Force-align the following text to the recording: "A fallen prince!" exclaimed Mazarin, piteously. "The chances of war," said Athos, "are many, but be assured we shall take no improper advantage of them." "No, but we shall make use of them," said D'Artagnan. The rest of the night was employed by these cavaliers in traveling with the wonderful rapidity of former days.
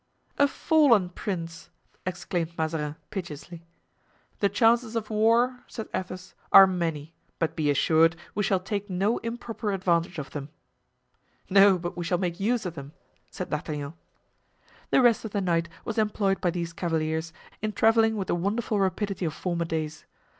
"A 0.39 0.47
fallen 0.47 1.09
prince!" 1.09 1.69
exclaimed 2.07 2.57
Mazarin, 2.57 2.95
piteously. 3.11 3.61
"The 4.39 4.49
chances 4.49 4.95
of 4.95 5.11
war," 5.11 5.59
said 5.67 5.89
Athos, 5.93 6.33
"are 6.51 6.65
many, 6.65 7.13
but 7.37 7.55
be 7.55 7.69
assured 7.69 8.15
we 8.33 8.41
shall 8.41 8.59
take 8.59 8.89
no 8.89 9.19
improper 9.19 9.71
advantage 9.71 10.17
of 10.17 10.31
them." 10.31 10.49
"No, 11.51 11.77
but 11.77 11.95
we 11.95 12.03
shall 12.03 12.17
make 12.17 12.39
use 12.39 12.65
of 12.65 12.73
them," 12.73 12.93
said 13.29 13.51
D'Artagnan. 13.51 13.93
The 14.89 15.03
rest 15.03 15.23
of 15.23 15.33
the 15.33 15.39
night 15.41 15.69
was 15.85 15.99
employed 15.99 16.41
by 16.41 16.49
these 16.49 16.73
cavaliers 16.73 17.31
in 17.61 17.71
traveling 17.71 18.15
with 18.17 18.27
the 18.27 18.33
wonderful 18.33 18.79
rapidity 18.79 19.25
of 19.25 19.35
former 19.35 19.65
days. 19.65 20.05